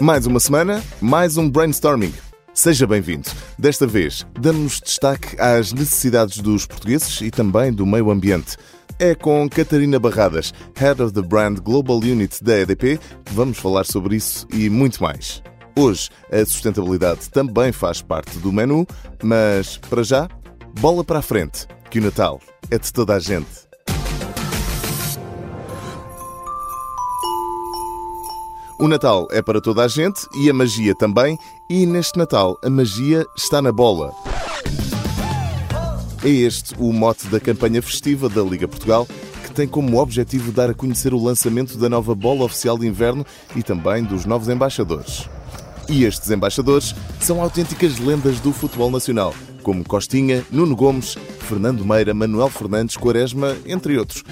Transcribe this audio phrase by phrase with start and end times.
[0.00, 2.14] Mais uma semana, mais um brainstorming.
[2.54, 3.28] Seja bem-vindo.
[3.58, 8.56] Desta vez, damos destaque às necessidades dos portugueses e também do meio ambiente.
[8.98, 13.84] É com Catarina Barradas, Head of the Brand Global Unit da EDP, que vamos falar
[13.84, 15.42] sobre isso e muito mais.
[15.76, 18.86] Hoje, a sustentabilidade também faz parte do menu,
[19.22, 20.26] mas, para já,
[20.80, 23.69] bola para a frente, que o Natal é de toda a gente.
[28.80, 32.70] O Natal é para toda a gente e a magia também, e neste Natal a
[32.70, 34.10] magia está na bola.
[36.24, 39.06] É este o mote da campanha festiva da Liga Portugal,
[39.44, 43.22] que tem como objetivo dar a conhecer o lançamento da nova bola oficial de inverno
[43.54, 45.28] e também dos novos embaixadores.
[45.86, 52.14] E estes embaixadores são autênticas lendas do futebol nacional, como Costinha, Nuno Gomes, Fernando Meira,
[52.14, 54.24] Manuel Fernandes, Quaresma, entre outros.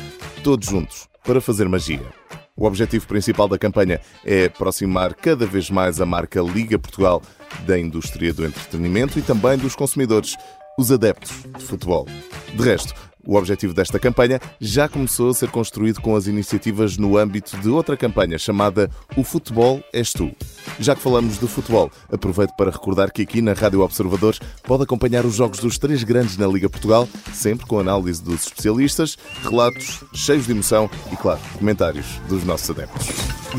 [0.42, 2.17] Todos juntos, para fazer magia.
[2.58, 7.22] O objetivo principal da campanha é aproximar cada vez mais a marca Liga Portugal
[7.64, 10.34] da indústria do entretenimento e também dos consumidores,
[10.76, 12.04] os adeptos de futebol.
[12.52, 12.92] De resto,
[13.24, 17.68] o objetivo desta campanha já começou a ser construído com as iniciativas no âmbito de
[17.68, 20.30] outra campanha chamada O Futebol És Tu.
[20.78, 25.24] Já que falamos de futebol, aproveito para recordar que aqui na Rádio Observador pode acompanhar
[25.24, 30.46] os jogos dos três grandes na Liga Portugal, sempre com análise dos especialistas, relatos cheios
[30.46, 33.08] de emoção e, claro, comentários dos nossos adeptos.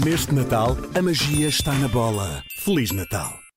[0.04, 2.44] Neste Natal, a magia está na bola.
[2.64, 3.49] Feliz Natal!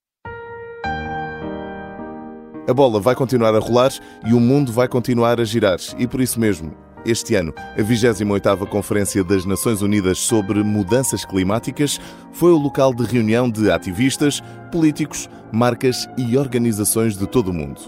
[2.68, 3.91] A bola vai continuar a rolar
[4.24, 5.78] e o mundo vai continuar a girar.
[5.98, 6.72] E por isso mesmo,
[7.04, 12.00] este ano, a 28ª Conferência das Nações Unidas sobre Mudanças Climáticas
[12.32, 17.80] foi o local de reunião de ativistas, políticos, marcas e organizações de todo o mundo.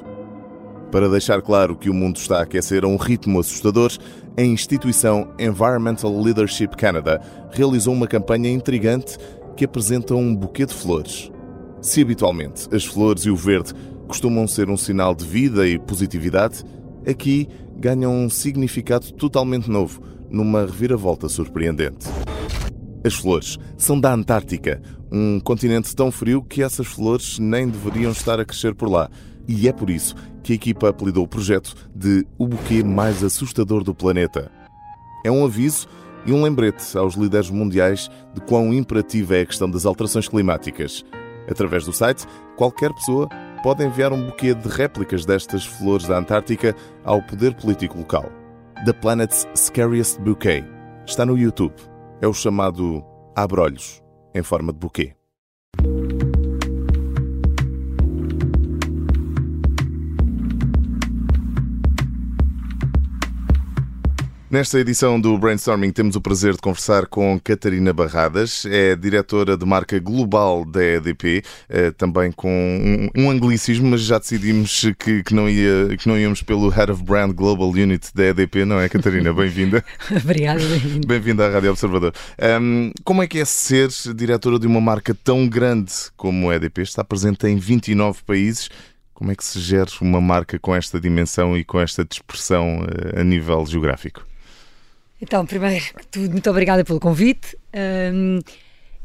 [0.90, 3.92] Para deixar claro que o mundo está a aquecer a um ritmo assustador,
[4.36, 7.20] a instituição Environmental Leadership Canada
[7.52, 9.18] realizou uma campanha intrigante
[9.56, 11.30] que apresenta um buquê de flores.
[11.80, 13.72] Se habitualmente as flores e o verde
[14.14, 16.62] costumam ser um sinal de vida e positividade,
[17.04, 22.06] aqui ganham um significado totalmente novo, numa reviravolta surpreendente.
[23.04, 24.80] As flores são da Antártica,
[25.10, 29.10] um continente tão frio que essas flores nem deveriam estar a crescer por lá.
[29.48, 30.14] E é por isso
[30.44, 34.48] que a equipa apelidou o projeto de o buquê mais assustador do planeta.
[35.24, 35.88] É um aviso
[36.24, 41.04] e um lembrete aos líderes mundiais de quão imperativa é a questão das alterações climáticas.
[41.50, 42.24] Através do site,
[42.56, 43.28] qualquer pessoa
[43.64, 48.30] pode enviar um buquê de réplicas destas flores da Antártica ao poder político local.
[48.84, 50.62] The Planet's Scariest Bouquet
[51.06, 51.72] está no YouTube.
[52.20, 53.02] É o chamado
[53.34, 54.02] Abrolhos,
[54.34, 55.14] em forma de buquê.
[64.54, 69.66] Nesta edição do Brainstorming temos o prazer de conversar com Catarina Barradas, é diretora de
[69.66, 75.50] marca global da EDP, eh, também com um, anglicismo, mas já decidimos que, que, não
[75.50, 79.34] ia, que não íamos pelo Head of Brand Global Unit da EDP, não é, Catarina?
[79.34, 79.84] Bem-vinda.
[80.22, 81.08] Obrigada, bem-vinda.
[81.08, 82.14] Bem-vinda à Rádio Observador.
[82.62, 86.82] Um, como é que é ser diretora de uma marca tão grande como a EDP?
[86.82, 88.70] Está presente em 29 países.
[89.14, 93.20] Como é que se gera uma marca com esta dimensão e com esta dispersão eh,
[93.20, 94.24] a nível geográfico?
[95.20, 97.56] Então, primeiro que tudo, muito obrigada pelo convite.
[98.12, 98.38] Um,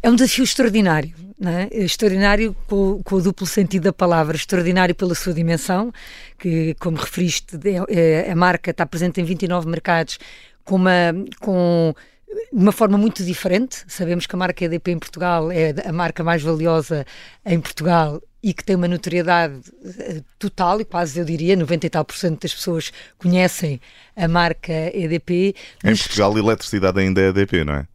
[0.01, 1.13] é um desafio extraordinário,
[1.45, 1.83] é?
[1.83, 5.91] extraordinário com, com, o duplo sentido da palavra, extraordinário pela sua dimensão,
[6.37, 7.57] que, como referiste,
[7.89, 10.17] é, é, a marca está presente em 29 mercados
[10.63, 11.93] com uma, com
[12.51, 13.83] uma forma muito diferente.
[13.87, 17.05] Sabemos que a marca EDP em Portugal é a marca mais valiosa
[17.45, 21.89] em Portugal e que tem uma notoriedade eh, total, e quase eu diria 90 e
[21.89, 23.81] tal por cento das pessoas conhecem
[24.15, 25.55] a marca EDP.
[25.83, 27.87] Em Portugal, a eletricidade ainda é EDP, não é?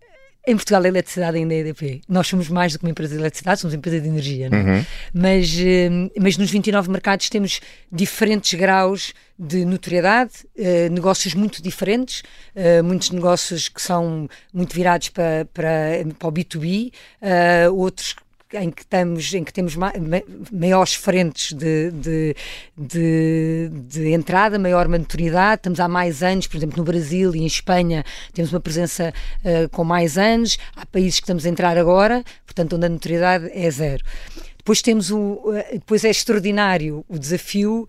[0.47, 2.03] Em Portugal, a eletricidade ainda é EDP.
[2.07, 4.59] Nós somos mais do que uma empresa de eletricidade, somos uma empresa de energia, não
[4.59, 4.63] é?
[4.63, 4.85] Uhum.
[5.15, 5.89] Mas, eh,
[6.21, 7.61] mas nos 29 mercados temos
[7.91, 12.23] diferentes graus de notoriedade, uh, negócios muito diferentes,
[12.55, 18.15] uh, muitos negócios que são muito virados para, para, para o B2B, uh, outros
[18.53, 19.93] em que, estamos, em que temos ma
[20.53, 22.37] maiores frentes de, de,
[22.77, 27.47] de, de, entrada, maior maturidade, estamos há mais anos, por exemplo, no Brasil e em
[27.47, 32.23] Espanha temos uma presença uh, com mais anos, há países que estamos a entrar agora,
[32.45, 34.05] portanto, onde a notoriedade é zero.
[34.59, 37.89] Depois temos o, uh, depois é extraordinário o desafio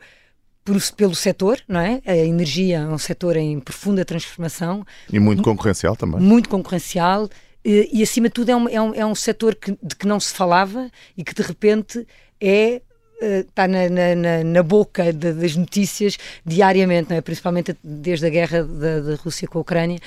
[0.65, 2.01] por, pelo setor, não é?
[2.05, 4.83] A energia é um setor em profunda transformação.
[5.13, 6.19] E muito concorrencial também.
[6.19, 7.29] Muito concorrencial,
[7.65, 10.19] e, acima de tudo é um, é um, é um setor que, de que não
[10.19, 12.05] se falava e que de repente
[12.39, 12.81] é
[13.21, 17.21] está na, na, na boca de, das notícias diariamente, é?
[17.21, 19.99] principalmente desde a guerra da, da Rússia com a Ucrânia,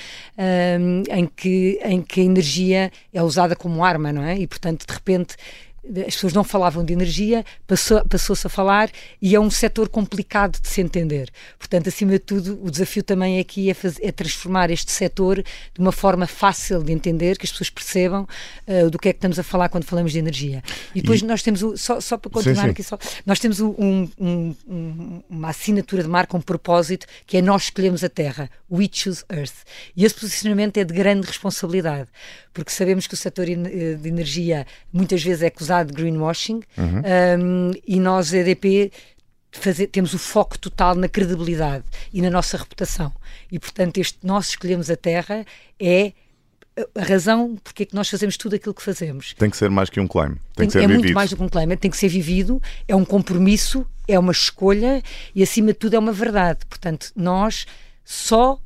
[0.79, 4.37] um, em, que, em que a energia é usada como arma, não é?
[4.37, 5.35] E, portanto, de repente
[6.05, 8.89] as pessoas não falavam de energia, passou, passou-se a falar
[9.21, 11.29] e é um setor complicado de se entender.
[11.57, 15.79] Portanto, acima de tudo, o desafio também aqui é, fazer, é transformar este setor de
[15.79, 18.27] uma forma fácil de entender, que as pessoas percebam
[18.67, 20.63] uh, do que é que estamos a falar quando falamos de energia.
[20.93, 21.25] E depois e...
[21.25, 22.71] nós temos, o, só, só para continuar sim, sim.
[22.71, 27.41] aqui, só, nós temos um, um, um, uma assinatura de marca, um propósito, que é
[27.41, 29.65] nós escolhemos a Terra, We Choose Earth.
[29.95, 32.09] E esse posicionamento é de grande responsabilidade,
[32.53, 33.55] porque sabemos que o setor eh,
[33.95, 37.01] de energia muitas vezes é acusado de greenwashing uhum.
[37.39, 38.91] um, e nós, EDP,
[39.51, 41.83] Fazer, temos o foco total na credibilidade
[42.13, 43.11] e na nossa reputação.
[43.51, 45.43] E, portanto, este nós escolhemos a Terra
[45.79, 46.13] é
[46.95, 49.33] a razão porque é que nós fazemos tudo aquilo que fazemos.
[49.33, 50.29] Tem que ser mais que um claim.
[50.29, 50.99] Tem, tem que ser é vivido.
[50.99, 51.67] muito mais do que um claim.
[51.75, 55.01] Tem que ser vivido, é um compromisso, é uma escolha
[55.33, 56.59] e, acima de tudo, é uma verdade.
[56.67, 57.65] Portanto, nós
[58.05, 58.59] só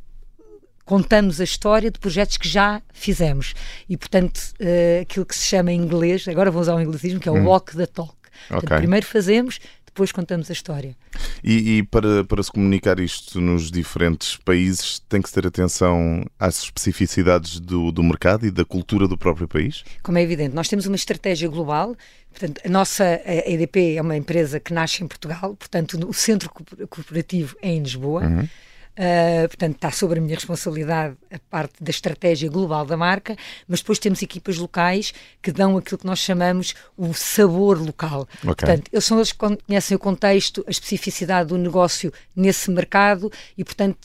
[0.85, 3.53] contamos a história de projetos que já fizemos.
[3.87, 7.29] E, portanto, uh, aquilo que se chama em inglês, agora vou usar o inglesismo, que
[7.29, 7.45] é o hum.
[7.45, 8.13] walk the talk.
[8.47, 8.77] Portanto, okay.
[8.77, 10.97] primeiro fazemos, depois contamos a história.
[11.43, 16.25] E, e, para, para se comunicar isto nos diferentes países, tem que se ter atenção
[16.39, 19.83] às especificidades do, do mercado e da cultura do próprio país?
[20.01, 21.95] Como é evidente, nós temos uma estratégia global.
[22.31, 26.49] Portanto, a nossa a EDP é uma empresa que nasce em Portugal, portanto, o centro
[26.89, 28.23] corporativo é em Lisboa.
[28.23, 28.49] Uhum.
[28.93, 33.35] Uh, portanto, está sobre a minha responsabilidade a parte da estratégia global da marca,
[33.67, 38.27] mas depois temos equipas locais que dão aquilo que nós chamamos o sabor local.
[38.37, 38.45] Okay.
[38.45, 43.63] Portanto, eles são eles que conhecem o contexto, a especificidade do negócio nesse mercado e,
[43.63, 43.97] portanto,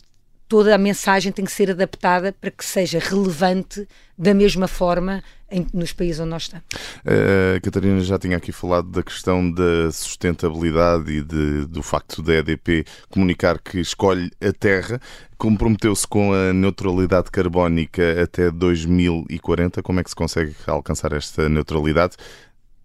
[0.48, 3.86] toda a mensagem tem que ser adaptada para que seja relevante
[4.16, 6.64] da mesma forma em, nos países onde nós estamos.
[7.04, 12.34] A Catarina já tinha aqui falado da questão da sustentabilidade e de, do facto da
[12.34, 15.00] EDP comunicar que escolhe a terra.
[15.36, 19.82] Comprometeu-se com a neutralidade carbónica até 2040.
[19.82, 22.16] Como é que se consegue alcançar esta neutralidade?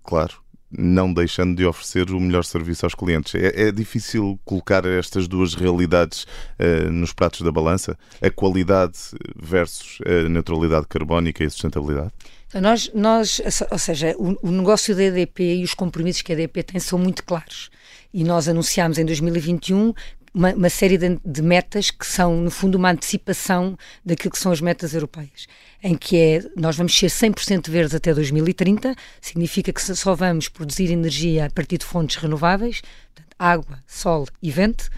[0.04, 0.43] Claro,
[0.78, 3.36] não deixando de oferecer o melhor serviço aos clientes.
[3.36, 6.24] É, é difícil colocar estas duas realidades
[6.60, 7.98] uh, nos pratos da balança?
[8.22, 8.98] A qualidade
[9.36, 12.12] versus a neutralidade carbónica e sustentabilidade?
[12.48, 13.42] Então, nós, nós,
[13.72, 17.00] ou seja, o, o, negócio da EDP e os compromissos que a EDP tem são
[17.00, 17.72] muito claros.
[18.14, 19.94] E nós anunciámos em 2021
[20.34, 24.52] uma, uma série de, de, metas que são, no fundo, uma antecipação daquilo que são
[24.52, 25.48] as metas europeias,
[25.84, 30.92] em que é, nós vamos ser 100% verdes até 2030, significa que só vamos produzir
[30.92, 32.82] energia a partir de fontes renováveis,
[33.14, 34.90] portanto, água, sol e vento,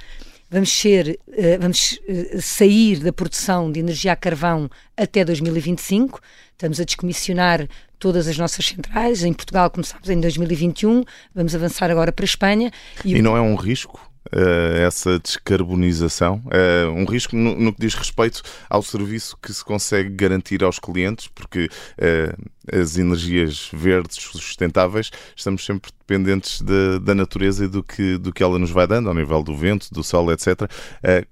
[0.49, 6.21] vamos ser, uh, vamos uh, sair da produção de energia a carvão até 2025,
[6.53, 7.67] estamos a descomissionar
[7.99, 11.03] todas as nossas centrais, em Portugal começámos em 2021,
[11.33, 12.71] vamos avançar agora para a Espanha.
[13.03, 13.99] E, e não é um risco?
[14.33, 19.63] Uh, essa descarbonização, uh, um risco no, no, que diz respeito ao serviço que se
[19.63, 21.69] consegue garantir aos clientes, porque
[21.99, 28.33] uh, as energias verdes sustentáveis estamos sempre dependentes de, da natureza e do que, do
[28.33, 30.61] que ela nos vai dando, ao nível do vento, do sol, etc.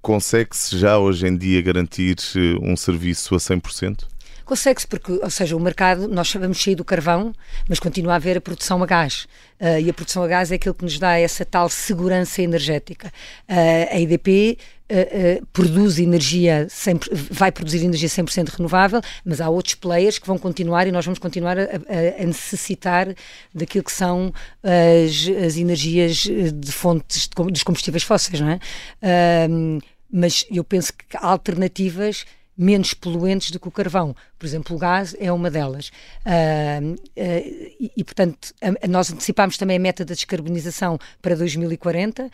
[0.00, 2.16] Consegue-se já hoje em dia garantir
[2.62, 4.13] um serviço a 100%?
[4.44, 7.32] Consegue-se porque, ou seja, o mercado, nós vamos sair do carvão,
[7.68, 9.26] mas continua a haver a produção a gás.
[9.60, 13.12] Uh, e a produção a gás é aquilo que nos dá essa tal segurança energética.
[13.48, 19.48] Uh, a IDP Uh, uh, produz energia, 100, vai produzir energia 100% renovável, mas há
[19.48, 23.14] outros players que vão continuar e nós vamos continuar a, a, a necessitar
[23.54, 24.30] daquilo que são
[24.62, 28.60] as, as energias de fontes de, dos combustíveis fósseis, não é?
[29.02, 29.80] Uh,
[30.12, 34.14] mas eu penso que há alternativas menos poluentes do que o carvão.
[34.38, 35.88] Por exemplo, o gás é uma delas.
[36.24, 41.34] Uh, uh, e, e, portanto, a, a nós antecipámos também a meta da descarbonização para
[41.34, 42.30] 2040, uh,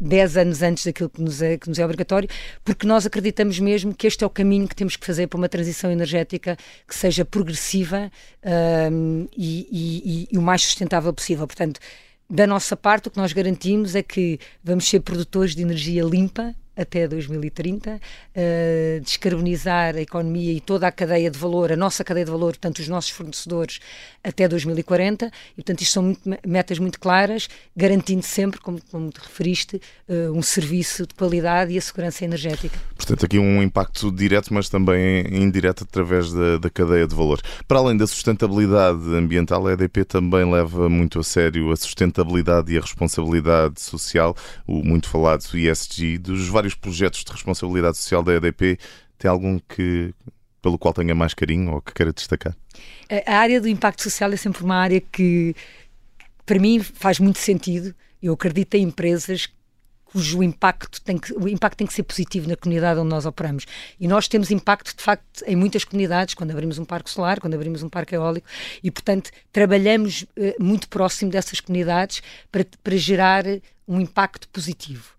[0.00, 2.28] 10 anos antes daquilo que nos, é, que nos é obrigatório,
[2.64, 5.48] porque nós acreditamos mesmo que este é o caminho que temos que fazer para uma
[5.48, 8.10] transição energética que seja progressiva
[9.36, 11.46] e, e, e o mais sustentável possível.
[11.46, 11.80] Portanto,
[12.28, 16.54] da nossa parte, o que nós garantimos é que vamos ser produtores de energia limpa
[16.76, 18.00] até 2030, uh,
[18.34, 22.52] eh, descarbonizar a economia e toda a cadeia de valor, a nossa cadeia de valor,
[22.52, 23.80] portanto, os nossos fornecedores,
[24.22, 25.26] até 2040.
[25.26, 30.32] E, portanto, isto são muito, metas muito claras, garantindo sempre, como, como te referiste, uh,
[30.32, 32.78] um serviço de qualidade e a segurança energética.
[32.96, 37.40] Portanto, aqui um impacto direto, mas também indireto através da, da cadeia de valor.
[37.68, 42.78] Para além da sustentabilidade ambiental, a EDP também leva muito a sério a sustentabilidade e
[42.78, 48.34] a responsabilidade social, o muito falado ESG, dos vários vários projetos de responsabilidade social da
[48.34, 48.78] EDP,
[49.18, 50.14] tem algum que
[50.62, 52.56] pelo qual tenha mais carinho ou que queira destacar?
[53.26, 55.54] A área do impacto social é sempre uma área que
[56.46, 57.94] para mim faz muito sentido.
[58.22, 59.50] Eu acredito em empresas
[60.04, 63.66] cujo impacto tem que, o impacto tem que ser positivo na comunidade onde nós operamos.
[64.00, 67.54] E nós temos impacto, de facto, em muitas comunidades, quando abrimos um parque solar, quando
[67.54, 68.46] abrimos um parque eólico,
[68.82, 73.44] e, portanto, trabalhamos uh, muito próximo dessas comunidades para, para gerar
[73.88, 75.14] um impacto positivo.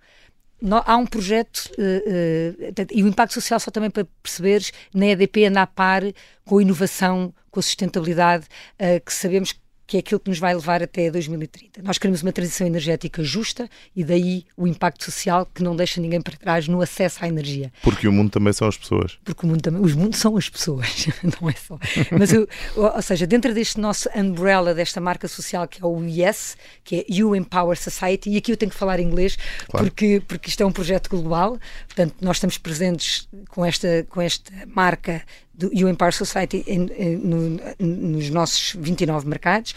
[0.62, 5.08] No, há um projeto, uh, uh, e o impacto social, só também para perceberes, na
[5.08, 6.02] EDP anda a par
[6.46, 8.46] com a inovação, com a sustentabilidade,
[9.06, 11.84] que sabemos que que é aquilo que nos vai levar até 2030.
[11.84, 16.22] Nós queremos uma transição energética justa e daí o impacto social que não deixa ninguém
[16.22, 17.72] para trás no acesso à energia.
[17.84, 19.18] Porque o mundo também são as pessoas.
[19.24, 21.08] Porque o mundo também, os mundos são as pessoas,
[21.42, 21.78] não é só.
[22.18, 26.58] Mas, o, ou seja, dentro deste nosso umbrella, desta marca social que é o YES,
[26.84, 29.38] que é You Empower Society, e aqui eu tenho que falar inglês
[29.68, 29.86] claro.
[29.86, 34.52] porque, porque isto é um projeto global, portanto nós estamos presentes com esta, com esta
[34.68, 35.24] marca
[35.58, 39.74] do You Empire Society em, em, no, nos nossos 29 mercados,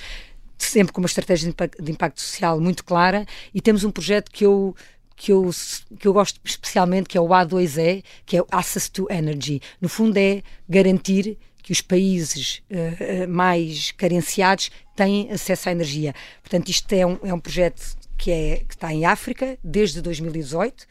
[0.56, 4.75] sempre com uma estratégia de impacto, social muito clara e temos um projeto que eu
[5.14, 5.50] que eu,
[5.99, 9.61] que eu gosto especialmente, que é o A2E, que é o Access to Energy.
[9.80, 16.14] No fundo é garantir que os países uh, mais carenciados têm acesso à energia.
[16.40, 20.87] Portanto, isto é um, é um projeto que, é, que está em África desde 2018,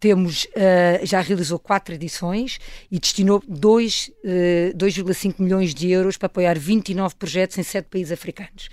[0.00, 2.58] temos, uh, já realizou quatro edições
[2.90, 8.68] e destinou 2,5 uh, milhões de euros para apoiar 29 projetos em sete países africanos.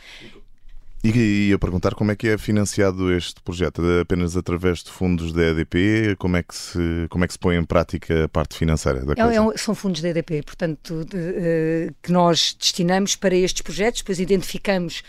[1.04, 3.82] E ia perguntar como é que é financiado este projeto?
[4.00, 6.16] Apenas através de fundos da EDP?
[6.20, 9.16] Como é que se, como é que se põe em prática a parte financeira da
[9.16, 9.34] coisa?
[9.34, 14.02] É, é, são fundos da EDP, portanto, de, uh, que nós destinamos para estes projetos,
[14.02, 15.02] depois identificamos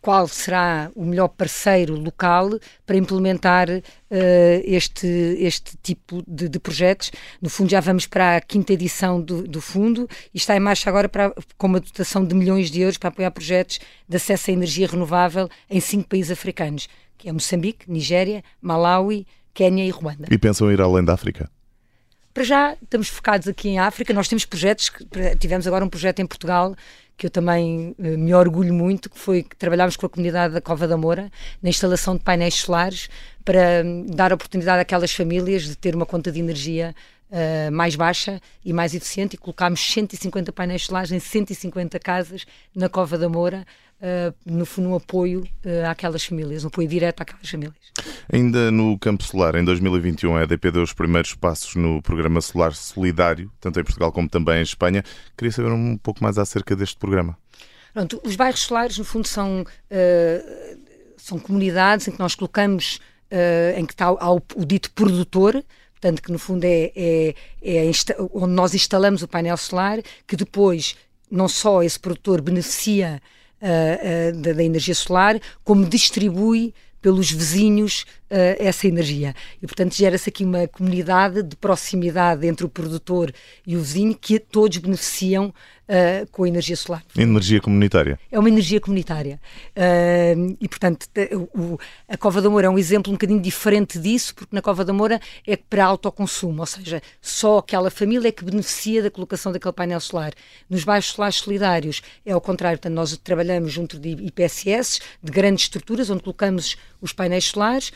[0.00, 2.50] qual será o melhor parceiro local
[2.86, 3.82] para implementar uh,
[4.64, 5.06] este,
[5.38, 7.10] este tipo de, de, projetos.
[7.42, 10.88] No fundo, já vamos para a quinta edição do, do fundo e está em marcha
[10.88, 14.54] agora para, com uma dotação de milhões de euros para apoiar projetos de acesso à
[14.54, 20.28] energia renovável em cinco países africanos, que é Moçambique, Nigéria, Malawi, Quénia e Ruanda.
[20.30, 21.50] E pensam ir além da África?
[22.38, 24.14] Para já estamos focados aqui em África.
[24.14, 24.92] Nós temos projetos,
[25.40, 26.72] tivemos agora um projeto em Portugal
[27.16, 30.60] que eu também uh, me orgulho muito, que foi que trabalhámos com a comunidade da
[30.60, 33.10] Cova da Moura na instalação de painéis solares
[33.44, 36.94] para um, dar oportunidade àquelas famílias de ter uma conta de energia
[37.30, 42.44] uh, mais baixa e mais eficiente e colocámos 150 painéis solares em 150 casas
[42.74, 43.66] na Cova da Moura
[44.00, 47.76] uh, no, no apoio uh, àquelas famílias, no apoio direto àquelas famílias.
[48.32, 52.74] Ainda no campo solar, em 2021, a EDP deu os primeiros passos no programa solar
[52.74, 55.02] solidário, tanto em Portugal como também em Espanha.
[55.36, 57.36] Queria saber um pouco mais acerca deste programa.
[57.92, 60.78] Pronto, os bairros solares, no fundo, são, uh,
[61.16, 63.00] são comunidades em que nós colocamos,
[63.76, 65.62] em que está o, o dito produtor,
[66.00, 67.90] portanto, que no fundo é, é, é,
[68.32, 70.96] onde nós instalamos o painel solar, que depois
[71.30, 73.20] não só esse produtor beneficia
[73.60, 79.34] uh, uh, da, da, energia solar, como distribui pelos vizinhos essa energia.
[79.62, 83.32] E, portanto, gera-se aqui uma comunidade de proximidade entre o produtor
[83.66, 85.52] e o vizinho que todos beneficiam
[85.88, 87.02] uh, com a energia solar.
[87.16, 88.18] Energia comunitária.
[88.30, 89.40] É uma energia comunitária.
[89.76, 91.08] Uh, e, portanto,
[91.54, 94.84] o, a Cova da Moura é um exemplo um bocadinho diferente disso, porque na Cova
[94.84, 99.50] da Moura é para autoconsumo, ou seja, só aquela família é que beneficia da colocação
[99.50, 100.32] daquele painel solar.
[100.68, 105.64] Nos bairros solares solidários é ao contrário, portanto, nós trabalhamos junto de IPSS, de grandes
[105.64, 107.92] estruturas, onde colocamos os painéis solares,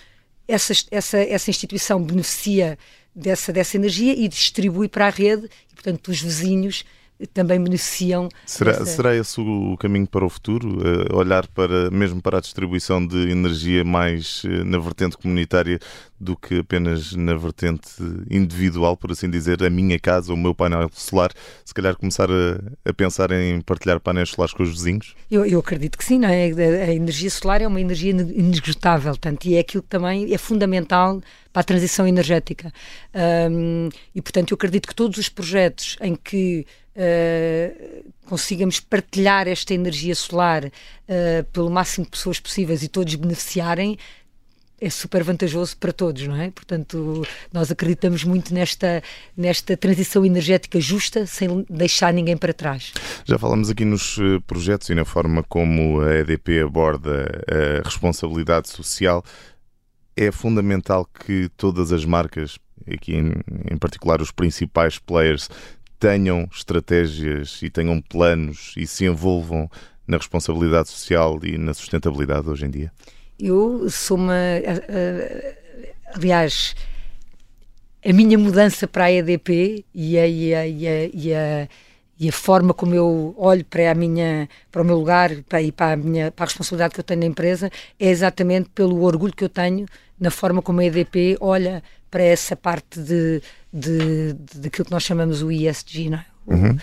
[0.47, 2.79] essa, essa, essa instituição beneficia
[3.15, 6.85] dessa, dessa energia e distribui para a rede, e, portanto, os vizinhos
[7.27, 8.29] também beneficiam.
[8.47, 8.87] Será, dessa...
[8.87, 10.79] será esse o caminho para o futuro?
[10.79, 15.79] Uh, olhar para, mesmo para a distribuição de energia mais uh, na vertente comunitária
[16.23, 17.91] do que apenas na vertente
[18.31, 21.33] individual, por assim dizer, a minha casa, o meu painel solar,
[21.65, 25.17] se calhar começar a, a pensar em partilhar painéis solares com os vizinhos?
[25.29, 26.45] Eu, eu acredito que sim, não é?
[26.45, 31.21] A energia solar é uma energia inesgotável, tanto, e é aquilo que também é fundamental
[31.53, 32.73] para a transição energética.
[33.51, 36.65] Um, e, portanto, eu acredito que todos os projetos em que
[36.97, 40.71] uh, consigamos partilhar esta energia solar uh,
[41.53, 43.99] pelo máximo de pessoas possíveis e todos beneficiarem,
[44.83, 46.51] é super vantajoso para todos, não é?
[46.51, 49.01] Portanto, nós acreditamos muito nesta,
[49.37, 52.93] nesta transição energética justa, sem deixar ninguém para trás.
[53.25, 58.71] Já falamos aqui nos eh, projetos e na forma como a EDP aborda a responsabilidade
[58.71, 59.25] social.
[60.17, 62.59] É fundamental que todas as marcas,
[62.93, 63.33] aqui em,
[63.71, 65.49] em particular os principais players,
[66.03, 69.71] tenham estratégias e tenham planos e se envolvam
[70.05, 72.93] na responsabilidade social e na sustentabilidade hoje em dia?
[73.39, 74.35] Eu sou uma.
[76.13, 76.75] aliás,
[78.05, 81.69] a minha mudança para a EDP e a, e a, e a, e a
[82.21, 85.73] e a forma como eu olho para a minha para o meu lugar para, e
[85.73, 89.35] para a minha para a responsabilidade que eu tenho na empresa é exatamente pelo orgulho
[89.35, 89.87] que eu tenho
[90.21, 93.43] na forma como a EDP olha para essa parte de,
[93.73, 96.27] de, de daquilo que nós chamamos o ESG, não é?
[96.47, 96.77] Uhum.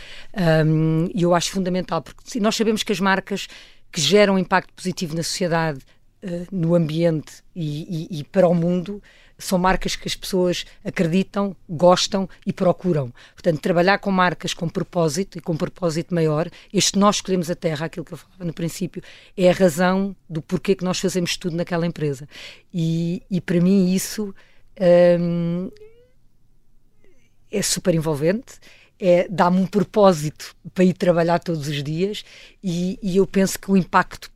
[0.66, 3.48] Um, e eu acho fundamental, porque nós sabemos que as marcas
[3.92, 5.80] que geram impacto positivo na sociedade,
[6.24, 9.04] uh, no ambiente e, e, e, para o mundo,
[9.38, 13.14] são marcas que as pessoas acreditam, gostam e procuram.
[13.34, 17.86] Portanto, trabalhar com marcas com propósito e com propósito maior, este nós escolhemos a terra,
[17.86, 19.04] aquilo que eu falava no princípio,
[19.38, 22.28] é a razão do porquê que nós fazemos tudo naquela empresa.
[22.74, 24.34] E, e para mim isso
[25.20, 25.72] hum,
[27.52, 28.60] é super envolvente.
[29.02, 32.26] É, dá-me um propósito para ir trabalhar todos os dias
[32.62, 34.30] e, e eu penso que o impacto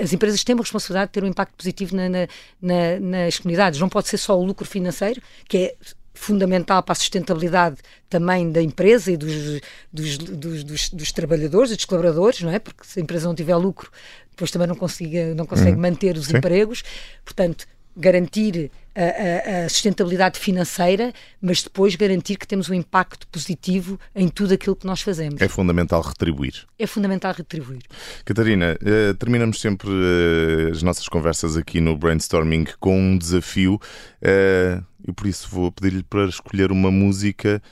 [0.00, 2.26] as empresas têm uma responsabilidade de ter um impacto positivo na, na,
[2.60, 3.78] na, nas comunidades.
[3.78, 5.76] Não pode ser só o lucro financeiro, que é
[6.12, 7.76] fundamental para a sustentabilidade
[8.08, 9.60] também da empresa e dos,
[9.92, 12.58] dos, dos, dos, dos trabalhadores e dos colaboradores, não é?
[12.58, 13.90] Porque se a empresa não tiver lucro,
[14.30, 15.80] depois também não, consiga, não consegue uhum.
[15.80, 16.38] manter os Sim.
[16.38, 16.82] empregos.
[17.24, 17.66] Portanto,
[17.96, 24.28] garantir a, a, a, sustentabilidade financeira, mas depois garantir que temos um impacto positivo em
[24.28, 25.40] tudo aquilo que nós fazemos.
[25.40, 26.66] É fundamental retribuir.
[26.78, 27.82] É fundamental retribuir.
[28.24, 33.80] Catarina, eh, terminamos sempre eh, as nossas conversas aqui no brainstorming com um desafio
[34.20, 37.62] eh, e por isso vou pedir-lhe para escolher uma música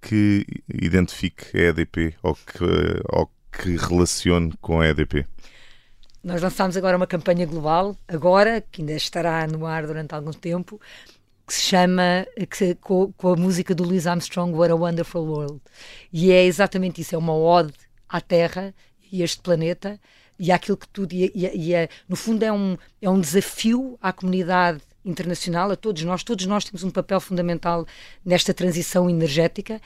[0.00, 2.64] que identifique a EDP ou que,
[3.08, 5.24] ou que relacione com a EDP.
[6.24, 10.80] Nós lançámos agora uma campanha global, agora, que ainda estará no ar durante algum tempo,
[11.46, 15.60] que se chama, que, com, com, a música do Louis Armstrong, What a Wonderful World.
[16.10, 17.74] E é exatamente isso, é uma ode
[18.08, 18.74] à Terra
[19.12, 20.00] e a este planeta
[20.38, 23.98] e àquilo que tudo, e, e, e é, no fundo é um, é um desafio
[24.00, 27.86] à comunidade internacional, a todos nós, todos nós temos um papel fundamental
[28.24, 29.78] nesta transição energética.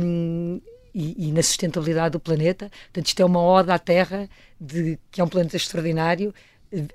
[0.00, 0.60] Um,
[0.94, 2.70] e, e, na sustentabilidade do planeta.
[2.84, 4.28] Portanto, isto é uma oda à Terra,
[4.60, 6.32] de, que é um planeta extraordinário.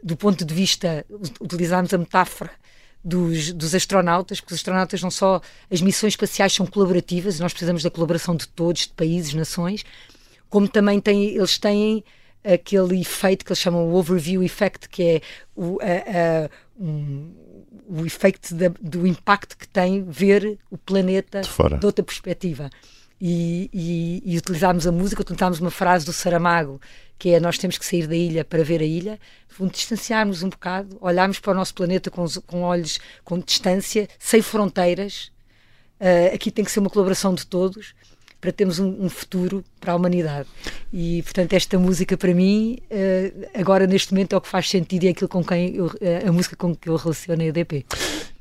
[0.04, 1.06] Do ponto de vista,
[1.40, 2.52] utilizarmos a metáfora
[3.04, 5.42] dos, dos, astronautas, porque os astronautas não só.
[5.70, 9.86] As missões espaciais são colaborativas, nós precisamos da colaboração de todos, de países, nações,
[10.50, 12.04] como também têm, eles têm
[12.44, 15.22] aquele efeito que eles chamam o overview effect, que é
[15.56, 16.50] o, a, a,
[16.82, 17.34] um,
[17.88, 22.70] o efeito do impacto que tem ver o planeta de, de outra perspectiva
[23.20, 26.80] e, e, e utilizámos a música, utilizámos uma frase do Saramago,
[27.18, 29.20] que é nós temos que sair da ilha para ver a ilha,
[29.72, 35.32] distanciarmos um bocado, olharmos para o nosso planeta com, com olhos, com distância, sem fronteiras.
[36.00, 37.94] Uh, aqui tem que ser uma colaboração de todos
[38.40, 40.48] para termos um, um, futuro para a humanidade.
[40.94, 45.04] E, portanto, esta música para mim, uh, agora neste momento, é o que faz sentido
[45.04, 47.86] e é aquilo com quem eu, uh, a música com que eu relaciono a EDP.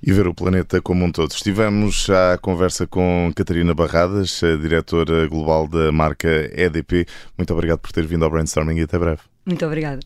[0.00, 1.32] E ver o planeta como um todo.
[1.32, 7.06] Estivemos à conversa com Catarina Barradas, a diretora global da marca EDP.
[7.36, 9.20] Muito obrigado por ter vindo ao Brainstorming e até breve.
[9.44, 10.00] Muito obrigada.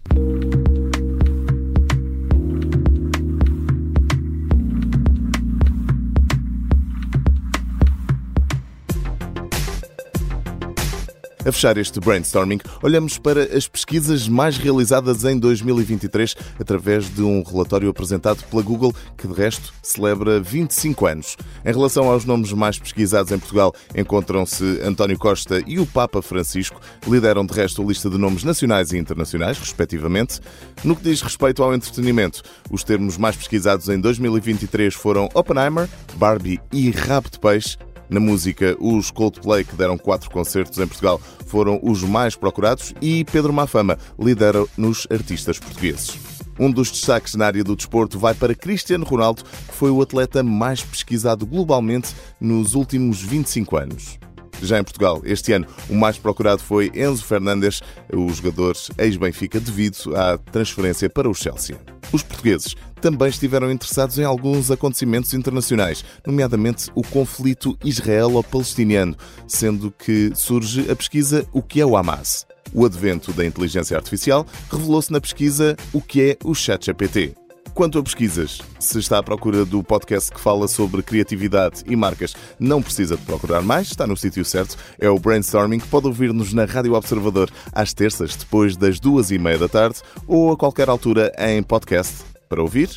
[11.45, 17.43] A fechar este brainstorming, olhamos para as pesquisas mais realizadas em 2023 através de um
[17.43, 21.37] relatório apresentado pela Google, que de resto celebra 25 anos.
[21.65, 26.81] Em relação aos nomes mais pesquisados em Portugal, encontram-se António Costa e o Papa Francisco,
[27.09, 30.39] lideram de resto a lista de nomes nacionais e internacionais, respectivamente.
[30.85, 36.61] No que diz respeito ao entretenimento, os termos mais pesquisados em 2023 foram Oppenheimer, Barbie
[36.73, 37.77] e Rabo de Peixe.
[38.13, 43.25] Na música, os Coldplay, que deram quatro concertos em Portugal, foram os mais procurados e
[43.25, 46.19] Pedro Mafama lidera nos artistas portugueses.
[46.61, 50.43] Um dos destaques na área do desporto vai para Cristiano Ronaldo, que foi o atleta
[50.43, 54.19] mais pesquisado globalmente nos últimos 25 anos.
[54.63, 60.17] Já em Portugal, este ano, o mais procurado foi Enzo Fernandes, o jogador ex-Benfica, devido
[60.17, 61.77] à transferência para o Chelsea.
[62.13, 69.17] Os portugueses também estiveram interessados em alguns acontecimentos internacionais, nomeadamente o conflito israelo-palestiniano,
[69.49, 72.47] sendo que surge a pesquisa O que é o Hamas?
[72.73, 77.42] O advento da inteligência artificial revelou-se na pesquisa O que é o ChatGPT.
[77.75, 82.35] Quanto a pesquisas, se está à procura do podcast que fala sobre criatividade e marcas,
[82.59, 84.77] não precisa de procurar mais, está no sítio certo.
[84.99, 89.59] É o Brainstorming, pode ouvir-nos na Rádio Observador às terças, depois das duas e meia
[89.59, 92.91] da tarde, ou a qualquer altura em podcast, para ouvir,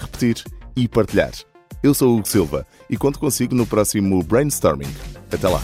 [0.00, 0.42] repetir
[0.76, 1.32] e partilhar.
[1.80, 4.92] Eu sou o Hugo Silva e conto consigo no próximo Brainstorming.
[5.30, 5.62] Até lá!